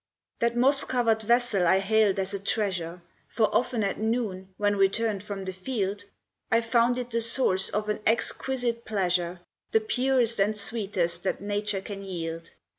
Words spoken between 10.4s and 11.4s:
sweetest that